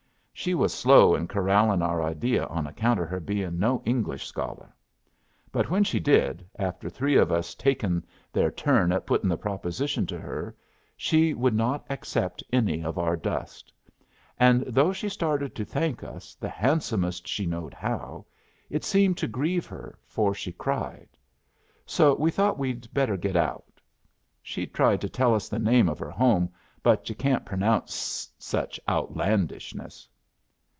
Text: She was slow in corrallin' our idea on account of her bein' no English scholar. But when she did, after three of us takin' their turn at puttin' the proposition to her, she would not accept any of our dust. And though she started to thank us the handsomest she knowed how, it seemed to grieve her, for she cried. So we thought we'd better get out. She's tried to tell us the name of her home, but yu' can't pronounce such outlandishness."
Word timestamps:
She 0.33 0.55
was 0.55 0.73
slow 0.73 1.13
in 1.13 1.27
corrallin' 1.27 1.83
our 1.83 2.01
idea 2.01 2.47
on 2.47 2.65
account 2.65 2.99
of 2.99 3.09
her 3.09 3.19
bein' 3.19 3.59
no 3.59 3.83
English 3.85 4.25
scholar. 4.25 4.75
But 5.51 5.69
when 5.69 5.83
she 5.83 5.99
did, 5.99 6.43
after 6.57 6.89
three 6.89 7.15
of 7.15 7.31
us 7.31 7.53
takin' 7.53 8.03
their 8.33 8.49
turn 8.49 8.91
at 8.91 9.05
puttin' 9.05 9.29
the 9.29 9.37
proposition 9.37 10.07
to 10.07 10.17
her, 10.19 10.55
she 10.97 11.35
would 11.35 11.53
not 11.53 11.85
accept 11.91 12.43
any 12.51 12.83
of 12.83 12.97
our 12.97 13.15
dust. 13.15 13.71
And 14.39 14.61
though 14.63 14.91
she 14.91 15.09
started 15.09 15.53
to 15.53 15.63
thank 15.63 16.03
us 16.03 16.33
the 16.33 16.49
handsomest 16.49 17.27
she 17.27 17.45
knowed 17.45 17.75
how, 17.75 18.25
it 18.67 18.83
seemed 18.83 19.19
to 19.19 19.27
grieve 19.27 19.67
her, 19.67 19.99
for 20.07 20.33
she 20.33 20.51
cried. 20.51 21.09
So 21.85 22.15
we 22.15 22.31
thought 22.31 22.57
we'd 22.57 22.91
better 22.95 23.15
get 23.15 23.35
out. 23.35 23.79
She's 24.41 24.69
tried 24.71 25.01
to 25.01 25.09
tell 25.09 25.35
us 25.35 25.49
the 25.49 25.59
name 25.59 25.87
of 25.87 25.99
her 25.99 26.09
home, 26.09 26.49
but 26.81 27.07
yu' 27.09 27.13
can't 27.15 27.45
pronounce 27.45 28.31
such 28.39 28.79
outlandishness." 28.89 30.07